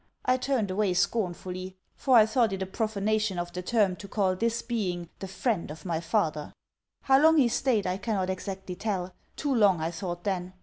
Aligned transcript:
I 0.25 0.37
turned 0.37 0.71
away 0.71 0.95
scornfully; 0.95 1.77
for 1.95 2.17
I 2.17 2.25
thought 2.25 2.53
it 2.53 2.63
a 2.63 2.65
profanation 2.65 3.37
of 3.37 3.53
the 3.53 3.61
term 3.61 3.95
to 3.97 4.07
call 4.07 4.35
this 4.35 4.63
being 4.63 5.09
the 5.19 5.27
friend 5.27 5.69
of 5.69 5.85
my 5.85 5.99
father. 5.99 6.53
How 7.03 7.21
long 7.21 7.37
he 7.37 7.47
staid 7.47 7.85
I 7.85 7.97
cannot 7.97 8.31
exactly 8.31 8.73
tell 8.73 9.13
too 9.35 9.53
long 9.53 9.79
I 9.79 9.91
thought 9.91 10.23
then. 10.23 10.53